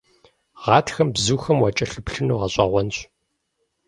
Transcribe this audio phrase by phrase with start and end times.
[0.63, 2.97] Гъатхэм бзухэм уакӀэлъыплъыну гъэщӀэгъуэнщ.